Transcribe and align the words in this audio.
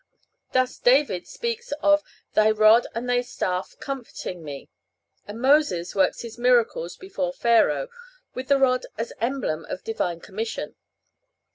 Thus 0.51 0.79
David 0.79 1.27
speaks 1.27 1.71
of 1.73 2.01
"Thy 2.33 2.49
rod 2.49 2.87
and 2.95 3.07
Thy 3.07 3.21
staff 3.21 3.75
comforting 3.79 4.43
me;" 4.43 4.67
and 5.27 5.39
Moses 5.39 5.93
works 5.93 6.21
his 6.23 6.39
miracles 6.39 6.97
before 6.97 7.31
Pharaoh 7.33 7.87
with 8.33 8.47
the 8.47 8.57
rod 8.57 8.87
as 8.97 9.13
emblem 9.19 9.63
of 9.65 9.83
Divine 9.83 10.19
commission. 10.19 10.75